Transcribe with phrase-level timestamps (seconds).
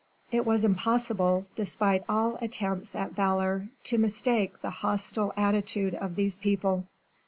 [0.31, 6.39] It was impossible, despite all attempts at valour, to mistake the hostile attitude of these
[6.39, 6.85] people.